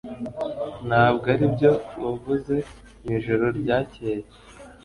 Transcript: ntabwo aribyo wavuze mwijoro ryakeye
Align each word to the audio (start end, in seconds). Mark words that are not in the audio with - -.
ntabwo 0.87 1.25
aribyo 1.33 1.71
wavuze 2.03 2.55
mwijoro 3.01 3.45
ryakeye 3.59 4.23